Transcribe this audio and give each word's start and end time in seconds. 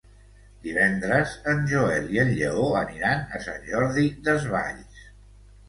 Divendres 0.61 1.33
en 1.51 1.61
Joel 1.73 2.09
i 2.17 2.23
en 2.25 2.33
Lleó 2.41 2.65
aniran 2.81 3.23
a 3.41 3.45
Sant 3.47 3.71
Jordi 3.71 4.09
Desvalls. 4.31 5.09